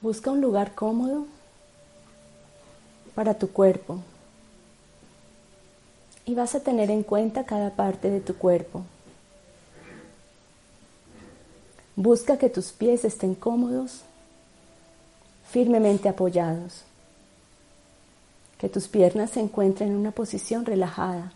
[0.00, 1.26] Busca un lugar cómodo
[3.14, 3.98] para tu cuerpo
[6.24, 8.82] y vas a tener en cuenta cada parte de tu cuerpo.
[11.96, 14.00] Busca que tus pies estén cómodos,
[15.50, 16.84] firmemente apoyados,
[18.56, 21.32] que tus piernas se encuentren en una posición relajada,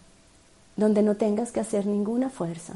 [0.76, 2.74] donde no tengas que hacer ninguna fuerza.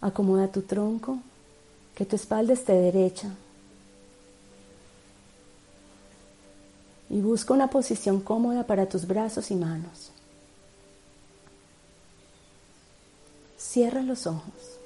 [0.00, 1.18] Acomoda tu tronco,
[2.00, 3.28] que tu espalda esté derecha.
[7.10, 10.10] Y busca una posición cómoda para tus brazos y manos.
[13.58, 14.78] Cierra los ojos.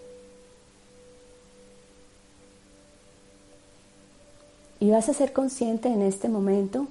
[4.81, 6.89] Y vas a ser consciente en este momento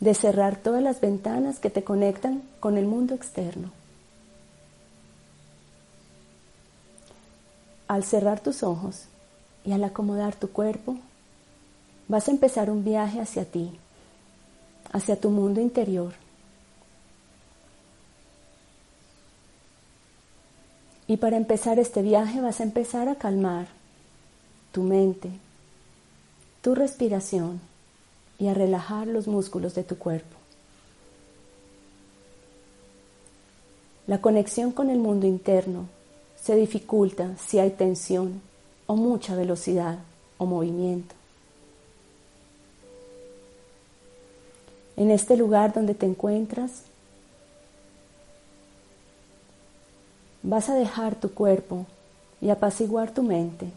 [0.00, 3.72] de cerrar todas las ventanas que te conectan con el mundo externo.
[7.88, 9.04] Al cerrar tus ojos
[9.68, 10.96] y al acomodar tu cuerpo,
[12.08, 13.70] vas a empezar un viaje hacia ti,
[14.92, 16.14] hacia tu mundo interior.
[21.06, 23.66] Y para empezar este viaje vas a empezar a calmar
[24.72, 25.28] tu mente,
[26.62, 27.60] tu respiración
[28.38, 30.38] y a relajar los músculos de tu cuerpo.
[34.06, 35.88] La conexión con el mundo interno
[36.40, 38.48] se dificulta si hay tensión
[38.88, 39.98] o mucha velocidad
[40.38, 41.14] o movimiento.
[44.96, 46.82] En este lugar donde te encuentras,
[50.42, 51.86] vas a dejar tu cuerpo
[52.40, 53.70] y apaciguar tu mente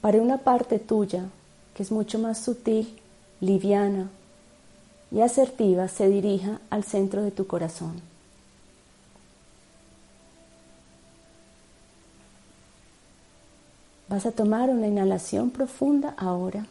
[0.00, 1.24] para una parte tuya
[1.74, 2.96] que es mucho más sutil,
[3.40, 4.08] liviana
[5.10, 8.00] y asertiva se dirija al centro de tu corazón.
[14.08, 16.66] Vas a tomar una inhalación profunda ahora.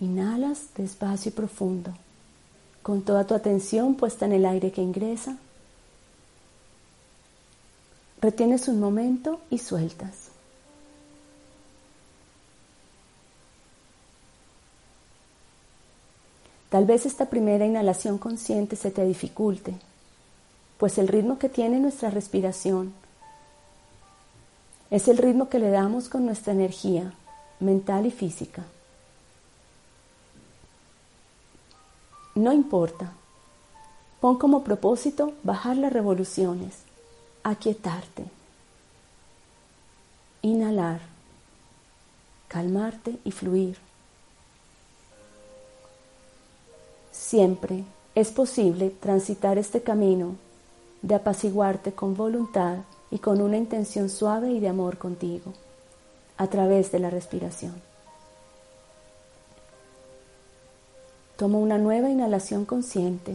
[0.00, 1.92] Inhalas despacio y profundo,
[2.82, 5.38] con toda tu atención puesta en el aire que ingresa.
[8.20, 10.28] Retienes un momento y sueltas.
[16.68, 19.74] Tal vez esta primera inhalación consciente se te dificulte,
[20.76, 22.92] pues el ritmo que tiene nuestra respiración
[24.90, 27.12] es el ritmo que le damos con nuestra energía
[27.60, 28.64] mental y física.
[32.34, 33.12] No importa.
[34.20, 36.74] Pon como propósito bajar las revoluciones,
[37.44, 38.24] aquietarte,
[40.42, 41.00] inhalar,
[42.48, 43.78] calmarte y fluir.
[47.12, 47.84] Siempre
[48.14, 50.36] es posible transitar este camino
[51.02, 52.78] de apaciguarte con voluntad
[53.10, 55.52] y con una intención suave y de amor contigo,
[56.36, 57.74] a través de la respiración.
[61.36, 63.34] Toma una nueva inhalación consciente.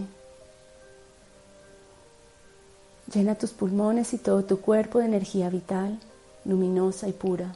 [3.13, 6.00] Llena tus pulmones y todo tu cuerpo de energía vital,
[6.45, 7.56] luminosa y pura.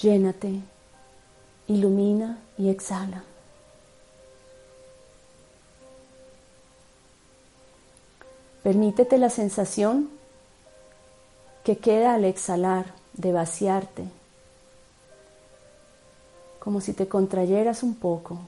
[0.00, 0.60] Llénate,
[1.68, 3.22] ilumina y exhala.
[8.62, 10.08] Permítete la sensación
[11.64, 14.04] que queda al exhalar de vaciarte,
[16.60, 18.38] como si te contrayeras un poco.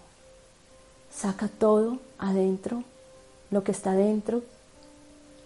[1.13, 2.85] Saca todo adentro,
[3.51, 4.43] lo que está adentro,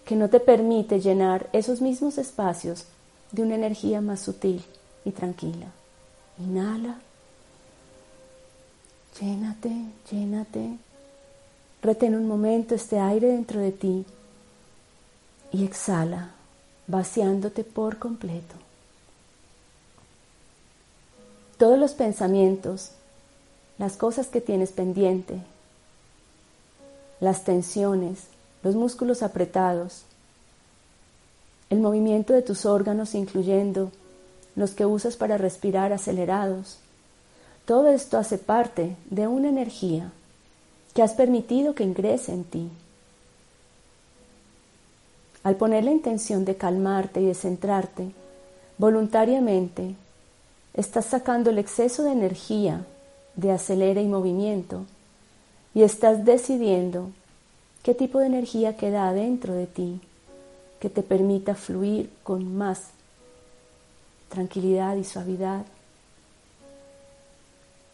[0.05, 2.85] que no te permite llenar esos mismos espacios
[3.33, 4.65] de una energía más sutil
[5.05, 5.67] y tranquila.
[6.39, 6.99] Inhala,
[9.21, 9.71] llénate,
[10.11, 10.79] llénate,
[11.83, 14.07] retén un momento este aire dentro de ti
[15.53, 16.33] y exhala,
[16.87, 18.55] vaciándote por completo.
[21.57, 22.93] Todos los pensamientos,
[23.79, 25.41] las cosas que tienes pendiente,
[27.21, 28.25] las tensiones,
[28.63, 30.03] los músculos apretados,
[31.71, 33.91] el movimiento de tus órganos, incluyendo
[34.57, 36.79] los que usas para respirar acelerados,
[37.67, 40.11] todo esto hace parte de una energía
[40.95, 42.71] que has permitido que ingrese en ti.
[45.49, 48.11] Al poner la intención de calmarte y de centrarte,
[48.77, 49.95] voluntariamente
[50.75, 52.85] estás sacando el exceso de energía
[53.35, 54.85] de acelera y movimiento
[55.73, 57.09] y estás decidiendo
[57.83, 60.03] qué tipo de energía queda adentro de ti
[60.81, 62.89] que te permita fluir con más
[64.29, 65.65] tranquilidad y suavidad.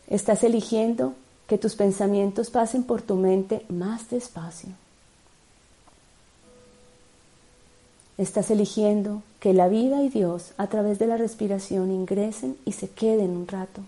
[0.08, 1.14] Estás eligiendo
[1.46, 4.70] que tus pensamientos pasen por tu mente más despacio.
[8.16, 12.88] Estás eligiendo que la vida y Dios a través de la respiración ingresen y se
[12.88, 13.82] queden un rato.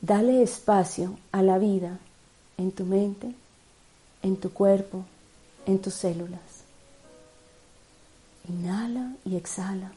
[0.00, 1.98] Dale espacio a la vida
[2.56, 3.34] en tu mente,
[4.22, 5.04] en tu cuerpo,
[5.66, 6.40] en tus células.
[8.48, 9.92] Inhala y exhala,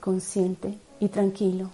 [0.00, 1.70] consciente y tranquilo.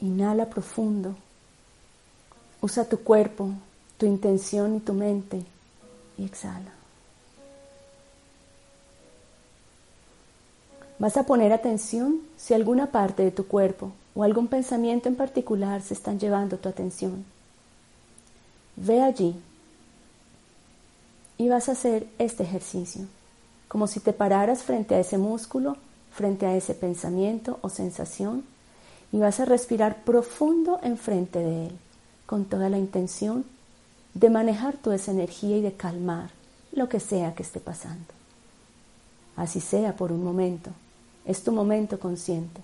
[0.00, 1.14] Inhala profundo.
[2.62, 3.50] Usa tu cuerpo,
[4.00, 5.42] tu intención y tu mente
[6.16, 6.72] y exhala.
[10.98, 15.82] Vas a poner atención si alguna parte de tu cuerpo o algún pensamiento en particular
[15.82, 17.26] se están llevando tu atención.
[18.76, 19.36] Ve allí
[21.36, 23.02] y vas a hacer este ejercicio,
[23.68, 25.76] como si te pararas frente a ese músculo,
[26.10, 28.44] frente a ese pensamiento o sensación,
[29.12, 31.78] y vas a respirar profundo enfrente de él,
[32.24, 33.44] con toda la intención
[34.14, 36.30] de manejar toda esa energía y de calmar
[36.72, 38.06] lo que sea que esté pasando.
[39.36, 40.70] Así sea por un momento,
[41.24, 42.60] es tu momento consciente.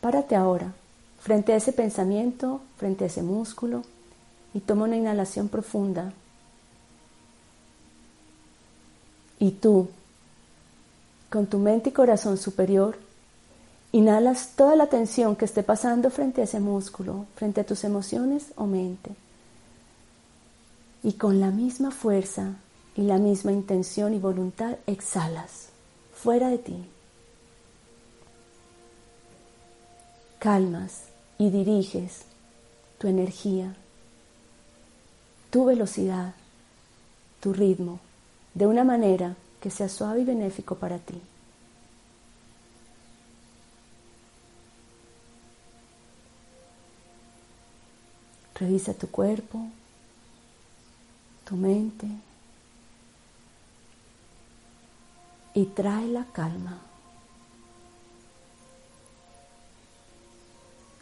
[0.00, 0.72] Párate ahora,
[1.20, 3.82] frente a ese pensamiento, frente a ese músculo,
[4.54, 6.12] y toma una inhalación profunda.
[9.38, 9.88] Y tú,
[11.30, 12.98] con tu mente y corazón superior,
[13.92, 18.52] inhalas toda la tensión que esté pasando frente a ese músculo, frente a tus emociones
[18.56, 19.10] o mente.
[21.02, 22.56] Y con la misma fuerza
[22.94, 25.68] y la misma intención y voluntad exhalas
[26.12, 26.84] fuera de ti.
[30.40, 31.02] calmas
[31.36, 32.22] y diriges
[32.98, 33.76] tu energía,
[35.50, 36.34] tu velocidad,
[37.40, 38.00] tu ritmo,
[38.54, 41.20] de una manera que sea suave y benéfico para ti.
[48.54, 49.66] Revisa tu cuerpo,
[51.50, 52.06] tu mente
[55.52, 56.80] y trae la calma.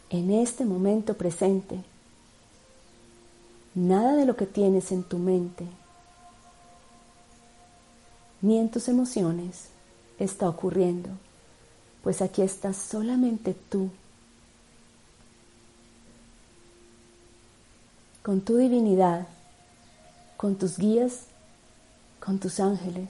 [0.09, 1.83] en este momento presente.
[3.75, 5.65] Nada de lo que tienes en tu mente
[8.41, 9.67] ni en tus emociones
[10.17, 11.09] está ocurriendo,
[12.03, 13.89] pues aquí estás solamente tú,
[18.23, 19.27] con tu divinidad,
[20.39, 21.25] con tus guías,
[22.21, 23.09] con tus ángeles,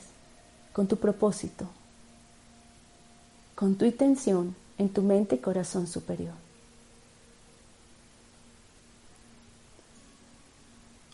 [0.74, 1.68] con tu propósito,
[3.54, 6.34] con tu intención en tu mente y corazón superior.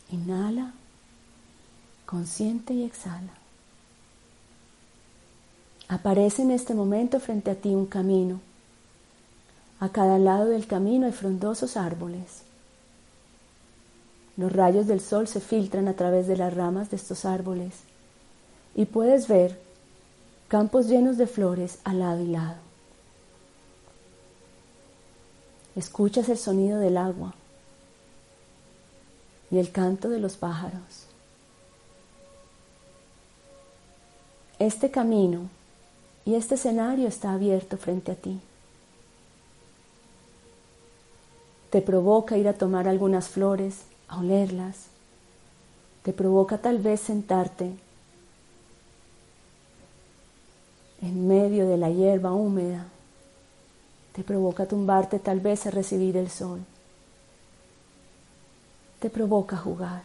[0.10, 0.72] Inhala,
[2.06, 3.34] consciente y exhala.
[5.90, 8.40] Aparece en este momento frente a ti un camino.
[9.82, 12.45] A cada lado del camino hay frondosos árboles.
[14.38, 17.74] Los rayos del sol se filtran a través de las ramas de estos árboles
[18.76, 19.60] y puedes ver
[20.48, 22.58] campos llenos de flores al lado y lado.
[25.76, 27.34] Escuchas el sonido del agua
[29.52, 31.08] y el canto de los pájaros.
[34.60, 35.50] Este camino
[36.24, 38.40] y este escenario está abierto frente a ti.
[41.70, 44.88] Te provoca ir a tomar algunas flores, a olerlas.
[46.04, 47.72] Te provoca tal vez sentarte
[51.02, 52.88] en medio de la hierba húmeda.
[54.14, 56.62] Te provoca tumbarte tal vez a recibir el sol
[59.06, 60.02] te provoca jugar.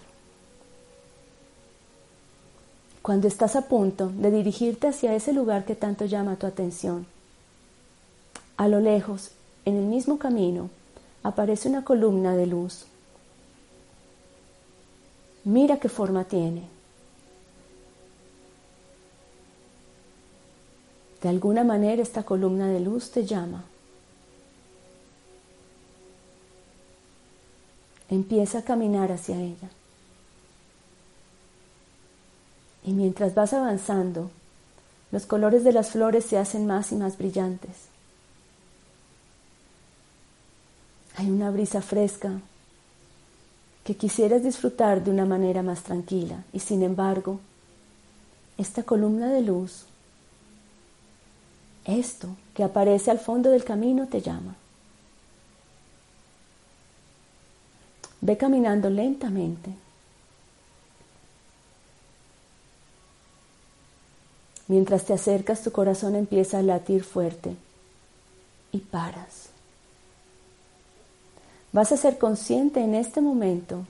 [3.00, 7.06] Cuando estás a punto de dirigirte hacia ese lugar que tanto llama tu atención,
[8.58, 9.30] a lo lejos,
[9.64, 10.68] en el mismo camino,
[11.22, 12.84] aparece una columna de luz.
[15.44, 16.68] Mira qué forma tiene.
[21.22, 23.64] De alguna manera esta columna de luz te llama.
[28.08, 29.70] Empieza a caminar hacia ella.
[32.84, 34.30] Y mientras vas avanzando,
[35.12, 37.88] los colores de las flores se hacen más y más brillantes.
[41.16, 42.40] Hay una brisa fresca
[43.84, 47.40] que quisieras disfrutar de una manera más tranquila y sin embargo,
[48.58, 49.84] esta columna de luz,
[51.84, 54.54] esto que aparece al fondo del camino te llama.
[58.20, 59.70] Ve caminando lentamente.
[64.68, 67.56] Mientras te acercas, tu corazón empieza a latir fuerte
[68.72, 69.49] y paras.
[71.72, 73.84] Vas a ser consciente en este momento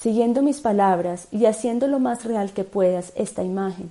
[0.00, 3.90] siguiendo mis palabras y haciendo lo más real que puedas esta imagen.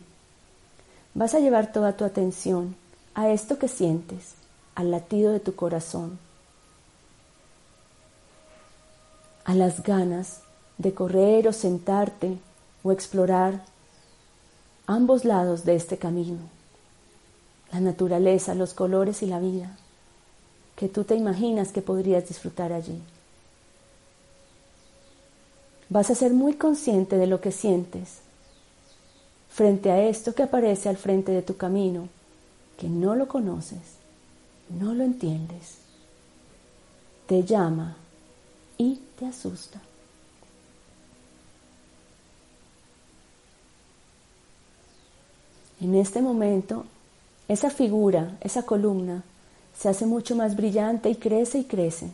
[1.13, 2.75] Vas a llevar toda tu atención
[3.13, 4.33] a esto que sientes,
[4.73, 6.17] al latido de tu corazón,
[9.45, 10.41] a las ganas
[10.79, 12.37] de correr o sentarte
[12.81, 13.63] o explorar
[14.87, 16.39] ambos lados de este camino,
[17.71, 19.77] la naturaleza, los colores y la vida,
[20.79, 22.97] que tú te imaginas que podrías disfrutar allí.
[25.89, 28.19] Vas a ser muy consciente de lo que sientes
[29.49, 32.07] frente a esto que aparece al frente de tu camino,
[32.77, 33.81] que no lo conoces,
[34.69, 35.79] no lo entiendes,
[37.27, 37.97] te llama
[38.77, 39.81] y te asusta.
[45.81, 46.85] En este momento,
[47.49, 49.25] esa figura, esa columna,
[49.79, 52.09] se hace mucho más brillante y crece y crece.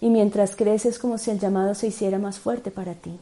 [0.00, 3.16] Y mientras crece es como si el llamado se hiciera más fuerte para ti.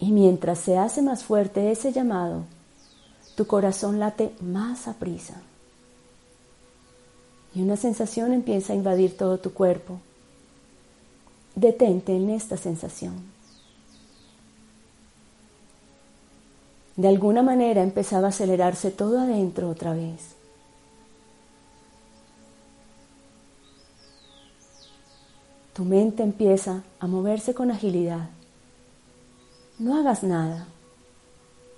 [0.00, 2.42] Y mientras se hace más fuerte ese llamado,
[3.36, 5.34] tu corazón late más a prisa.
[7.54, 10.00] Y una sensación empieza a invadir todo tu cuerpo.
[11.54, 13.14] Detente en esta sensación.
[16.96, 20.34] De alguna manera empezaba a acelerarse todo adentro otra vez.
[25.74, 28.30] Tu mente empieza a moverse con agilidad.
[29.80, 30.68] No hagas nada,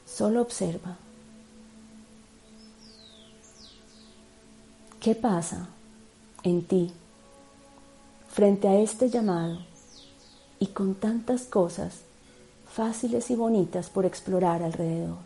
[0.04, 0.98] solo observa.
[5.00, 5.68] ¿Qué pasa
[6.42, 6.92] en ti
[8.28, 9.60] frente a este llamado
[10.58, 12.00] y con tantas cosas
[12.70, 15.16] fáciles y bonitas por explorar alrededor?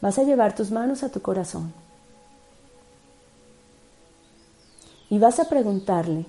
[0.00, 1.72] Vas a llevar tus manos a tu corazón
[5.12, 6.24] y vas a preguntarle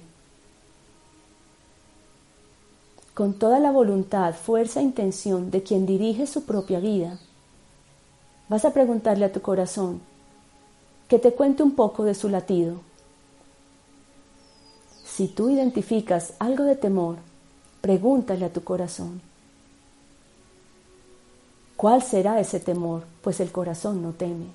[3.13, 7.17] con toda la voluntad, fuerza e intención de quien dirige su propia vida,
[8.49, 10.01] vas a preguntarle a tu corazón
[11.07, 12.81] que te cuente un poco de su latido.
[15.05, 17.19] Si tú identificas algo de temor,
[17.79, 19.21] pregúntale a tu corazón.
[21.77, 23.05] ¿Cuál será ese temor?
[23.21, 24.47] Pues el corazón no teme.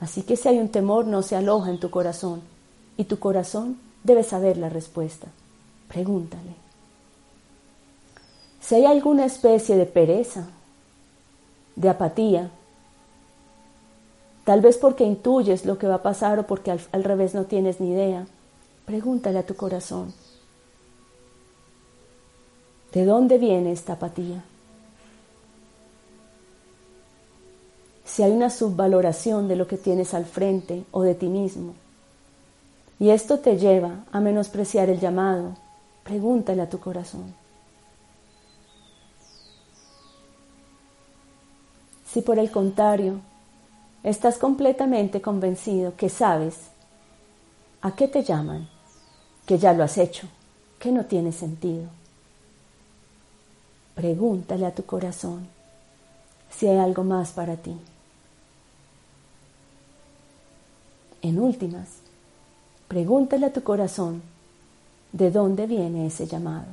[0.00, 2.57] Así que si hay un temor, no se aloja en tu corazón.
[2.98, 5.28] Y tu corazón debe saber la respuesta.
[5.88, 6.68] Pregúntale
[8.68, 10.46] si hay alguna especie de pereza,
[11.74, 12.50] de apatía,
[14.44, 17.80] tal vez porque intuyes lo que va a pasar o porque al, revés no tienes
[17.80, 18.26] ni idea,
[18.84, 20.12] pregúntale a tu corazón,
[22.92, 24.44] ¿de dónde viene esta apatía?
[28.04, 31.72] Si hay una subvaloración de lo que tienes al frente o de ti mismo,
[32.98, 35.56] y esto te lleva a menospreciar el llamado,
[36.04, 37.34] pregúntale a tu corazón.
[42.10, 43.20] Si por el contrario
[44.02, 46.56] estás completamente convencido que sabes
[47.82, 48.68] a qué te llaman,
[49.46, 50.26] que ya lo has hecho,
[50.78, 51.84] que no tiene sentido,
[53.94, 55.48] pregúntale a tu corazón
[56.50, 57.76] si hay algo más para ti.
[61.20, 61.97] En últimas,
[62.88, 64.22] pregúntale a tu corazón
[65.12, 66.66] de dónde viene ese llamado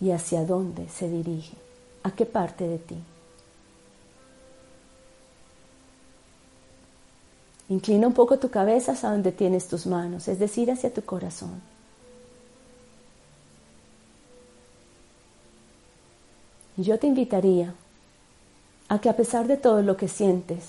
[0.00, 1.56] y hacia dónde se dirige,
[2.04, 2.96] a qué parte de ti.
[7.68, 11.60] Inclina un poco tu cabeza hacia donde tienes tus manos, es decir, hacia tu corazón.
[16.76, 17.74] Yo te invitaría
[18.88, 20.64] a que a pesar de todo lo que sientes,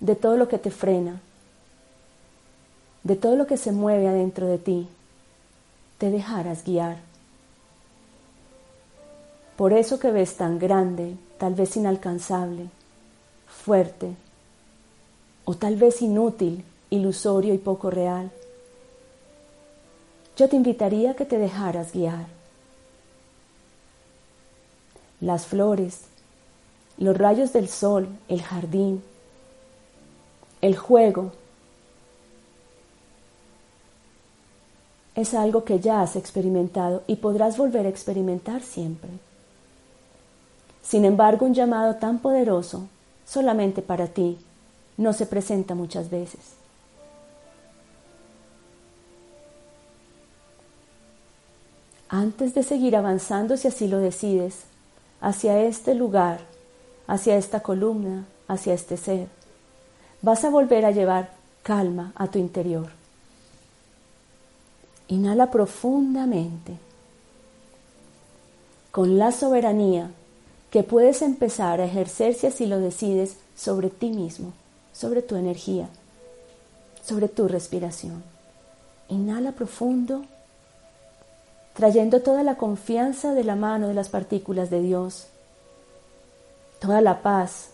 [0.00, 1.20] de todo lo que te frena,
[3.04, 4.88] de todo lo que se mueve adentro de ti,
[5.98, 6.96] te dejaras guiar.
[9.56, 12.68] Por eso que ves tan grande, tal vez inalcanzable,
[13.46, 14.16] fuerte,
[15.44, 18.30] o tal vez inútil, ilusorio y poco real,
[20.36, 22.26] yo te invitaría a que te dejaras guiar.
[25.20, 26.00] Las flores,
[26.98, 29.02] los rayos del sol, el jardín,
[30.60, 31.32] el juego,
[35.14, 39.10] es algo que ya has experimentado y podrás volver a experimentar siempre.
[40.82, 42.88] Sin embargo, un llamado tan poderoso
[43.26, 44.38] solamente para ti
[44.96, 46.40] no se presenta muchas veces.
[52.08, 54.64] Antes de seguir avanzando, si así lo decides,
[55.20, 56.40] hacia este lugar,
[57.06, 59.28] hacia esta columna, hacia este ser,
[60.22, 61.30] vas a volver a llevar
[61.62, 63.03] calma a tu interior.
[65.08, 66.78] Inhala profundamente
[68.90, 70.10] con la soberanía
[70.70, 74.52] que puedes empezar a ejercer si así lo decides sobre ti mismo,
[74.92, 75.88] sobre tu energía,
[77.04, 78.22] sobre tu respiración.
[79.08, 80.24] Inhala profundo,
[81.74, 85.26] trayendo toda la confianza de la mano de las partículas de Dios,
[86.80, 87.70] toda la paz,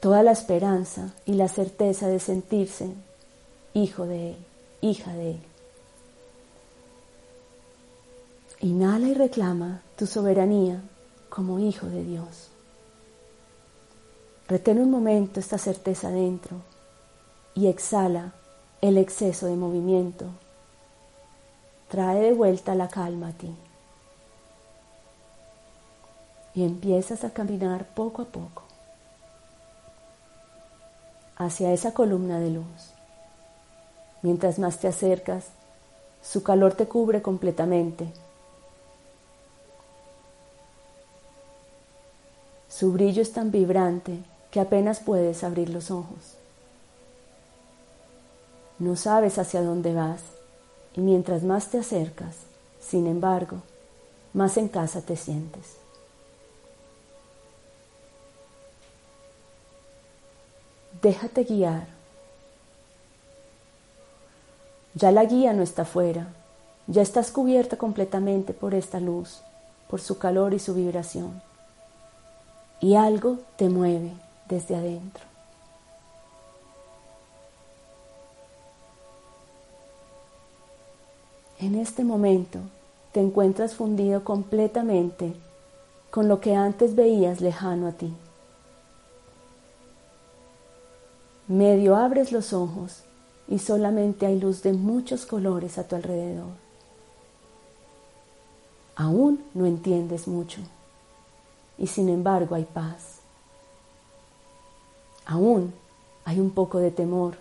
[0.00, 2.90] toda la esperanza y la certeza de sentirse
[3.74, 4.36] hijo de Él,
[4.82, 5.42] hija de Él.
[8.60, 10.82] Inhala y reclama tu soberanía
[11.30, 12.48] como hijo de Dios.
[14.48, 16.58] Retén un momento esta certeza dentro
[17.54, 18.34] y exhala
[18.82, 20.26] el exceso de movimiento.
[21.88, 23.54] Trae de vuelta la calma a ti.
[26.54, 28.64] Y empiezas a caminar poco a poco
[31.36, 32.91] hacia esa columna de luz.
[34.22, 35.46] Mientras más te acercas,
[36.22, 38.06] su calor te cubre completamente.
[42.68, 44.18] Su brillo es tan vibrante
[44.50, 46.36] que apenas puedes abrir los ojos.
[48.78, 50.20] No sabes hacia dónde vas
[50.94, 52.36] y mientras más te acercas,
[52.80, 53.58] sin embargo,
[54.32, 55.76] más en casa te sientes.
[61.00, 62.01] Déjate guiar.
[64.94, 66.28] Ya la guía no está fuera,
[66.86, 69.40] ya estás cubierta completamente por esta luz,
[69.88, 71.42] por su calor y su vibración.
[72.80, 74.12] Y algo te mueve
[74.48, 75.24] desde adentro.
[81.58, 82.58] En este momento
[83.12, 85.32] te encuentras fundido completamente
[86.10, 88.12] con lo que antes veías lejano a ti.
[91.46, 93.04] Medio abres los ojos
[93.52, 96.54] y solamente hay luz de muchos colores a tu alrededor.
[98.96, 100.62] Aún no entiendes mucho
[101.76, 103.18] y sin embargo hay paz.
[105.26, 105.74] Aún
[106.24, 107.36] hay un poco de temor,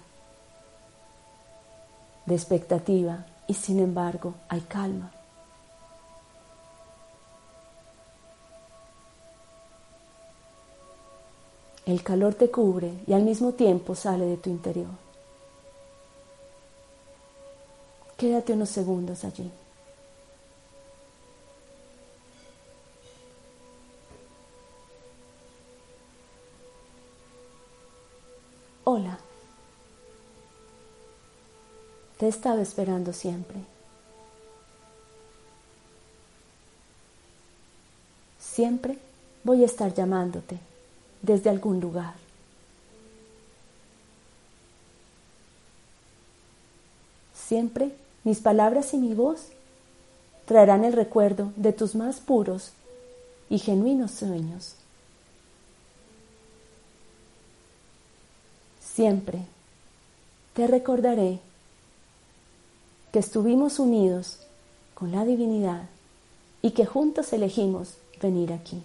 [2.25, 5.13] de expectativa y sin embargo hay calma.
[11.85, 15.10] El calor te cubre y al mismo tiempo sale de tu interior.
[18.21, 19.49] Quédate unos segundos allí.
[28.83, 29.17] Hola.
[32.19, 33.57] Te he estado esperando siempre.
[38.39, 38.99] Siempre
[39.43, 40.59] voy a estar llamándote
[41.23, 42.13] desde algún lugar.
[47.33, 49.47] Siempre mis palabras y mi voz
[50.45, 52.71] traerán el recuerdo de tus más puros
[53.49, 54.75] y genuinos sueños.
[58.81, 59.39] Siempre
[60.53, 61.39] te recordaré
[63.11, 64.39] que estuvimos unidos
[64.93, 65.89] con la divinidad
[66.61, 68.81] y que juntos elegimos venir aquí.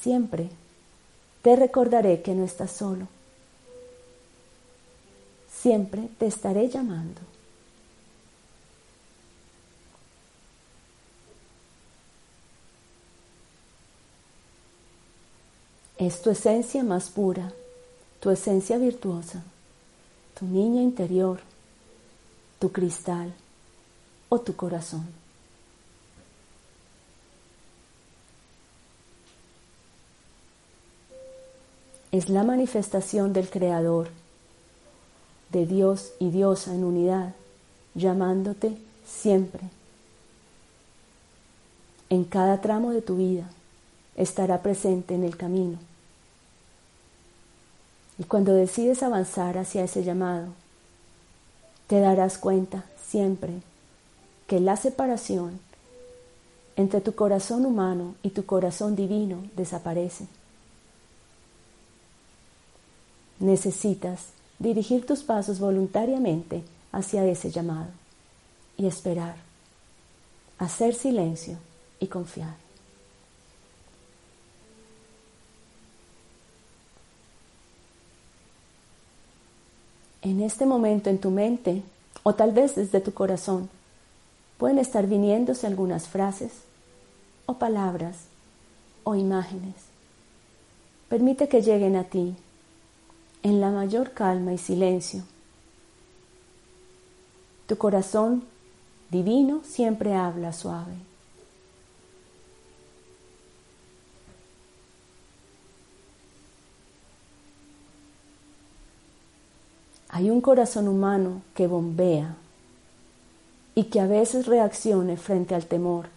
[0.00, 0.50] Siempre
[1.42, 3.08] te recordaré que no estás solo.
[5.62, 7.20] Siempre te estaré llamando.
[15.96, 17.52] Es tu esencia más pura,
[18.18, 19.44] tu esencia virtuosa,
[20.38, 21.40] tu niña interior,
[22.58, 23.32] tu cristal
[24.28, 25.22] o tu corazón.
[32.12, 34.08] es la manifestación del Creador,
[35.52, 37.34] de Dios y Diosa en unidad,
[37.94, 39.60] llamándote siempre.
[42.10, 43.48] En cada tramo de tu vida
[44.16, 45.78] estará presente en el camino.
[48.18, 50.48] Y cuando decides avanzar hacia ese llamado,
[51.86, 53.52] te darás cuenta siempre
[54.46, 55.60] que la separación
[56.76, 60.26] entre tu corazón humano y tu corazón divino desaparece
[63.42, 64.26] necesitas
[64.62, 67.88] dirigir tus pasos voluntariamente hacia ese llamado
[68.76, 69.34] y esperar,
[70.58, 71.56] hacer silencio
[71.98, 72.54] y confiar.
[80.22, 81.82] En este momento en tu mente,
[82.22, 83.68] o tal vez desde tu corazón,
[84.58, 86.52] pueden estar viniéndose algunas frases
[87.46, 88.16] o palabras
[89.02, 89.74] o imágenes.
[91.08, 92.36] Permite que lleguen a ti
[93.42, 95.24] en la mayor calma y silencio
[97.66, 98.44] Tu corazón
[99.10, 100.94] divino siempre habla suave.
[110.08, 112.36] Hay un corazón humano que bombea
[113.74, 116.08] y que a veces reaccione frente al temor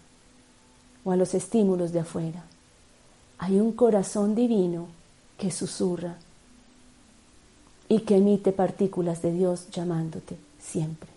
[1.05, 2.43] o a los estímulos de afuera.
[3.37, 4.87] Hay un corazón divino
[5.37, 6.17] que susurra
[7.87, 11.09] y que emite partículas de Dios llamándote siempre.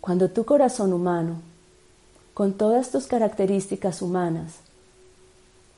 [0.00, 1.42] Cuando tu corazón humano,
[2.32, 4.60] con todas tus características humanas,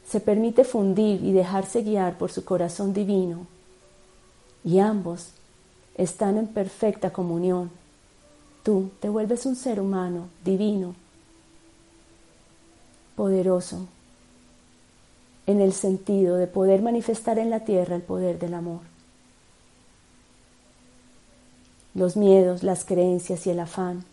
[0.07, 3.47] se permite fundir y dejarse guiar por su corazón divino,
[4.63, 5.29] y ambos
[5.97, 7.71] están en perfecta comunión,
[8.63, 10.95] tú te vuelves un ser humano divino,
[13.17, 13.89] poderoso,
[15.51, 18.81] en el sentido de poder manifestar en la tierra el poder del amor.
[21.95, 24.05] Los miedos, las creencias y el afán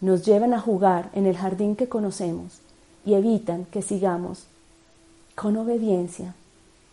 [0.00, 2.60] nos llevan a jugar en el jardín que conocemos
[3.04, 4.44] y evitan que sigamos
[5.34, 6.34] con obediencia,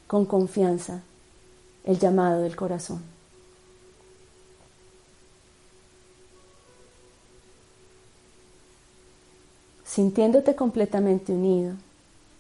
[0.07, 1.01] con confianza,
[1.83, 3.01] el llamado del corazón.
[9.83, 11.75] Sintiéndote completamente unido,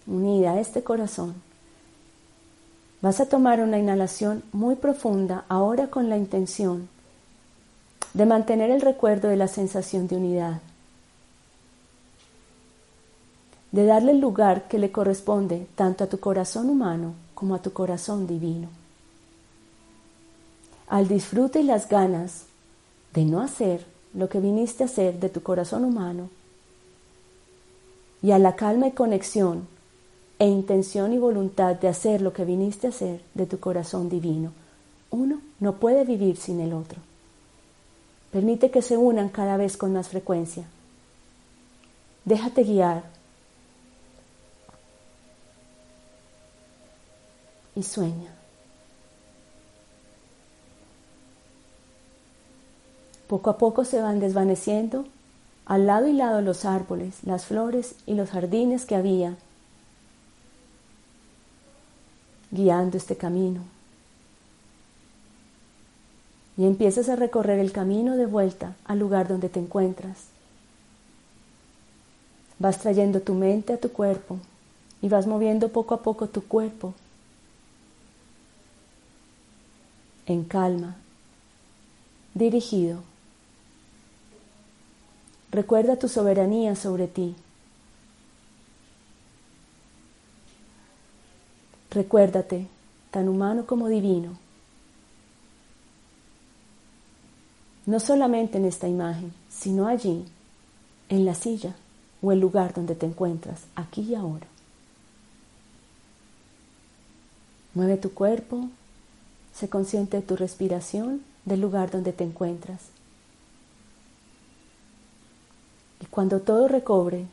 [0.07, 1.35] unida a este corazón,
[3.01, 6.89] vas a tomar una inhalación muy profunda ahora con la intención
[8.13, 10.61] de mantener el recuerdo de la sensación de unidad,
[13.71, 17.73] de darle el lugar que le corresponde tanto a tu corazón humano como a tu
[17.73, 18.69] corazón divino.
[20.87, 22.45] Al disfrute y las ganas
[23.13, 26.29] de no hacer lo que viniste a hacer de tu corazón humano
[28.21, 29.67] y a la calma y conexión
[30.37, 34.51] e intención y voluntad de hacer lo que viniste a hacer de tu corazón divino.
[35.09, 36.99] Uno no puede vivir sin el otro.
[38.31, 40.65] Permite que se unan cada vez con más frecuencia.
[42.25, 43.03] Déjate guiar.
[47.75, 48.33] Y sueña.
[53.27, 55.05] Poco a poco se van desvaneciendo
[55.65, 59.35] al lado y lado los árboles, las flores y los jardines que había,
[62.55, 63.61] guiando este camino.
[66.57, 70.25] Y empiezas a recorrer el camino de vuelta al lugar donde te encuentras.
[72.57, 74.39] Vas trayendo tu mente a tu cuerpo
[75.01, 76.93] y vas moviendo poco a poco tu cuerpo
[80.25, 80.95] en calma,
[82.33, 83.03] dirigido
[85.55, 87.33] Recuerda tu soberanía sobre ti.
[91.95, 92.67] Recuérdate,
[93.09, 94.37] tan humano como divino,
[97.85, 100.25] no solamente en esta imagen, sino allí,
[101.07, 101.73] en la silla
[102.21, 104.45] o el lugar donde te encuentras, aquí y ahora.
[107.73, 108.67] Mueve tu cuerpo,
[109.53, 112.81] se consciente de tu respiración, del lugar donde te encuentras.
[116.01, 117.25] Y cuando todo recobre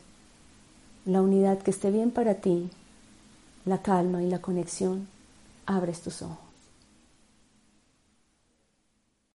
[1.05, 2.71] la unidad que esté bien para ti,
[3.65, 5.09] la calma y la conexión,
[5.67, 6.52] abres tus ojos.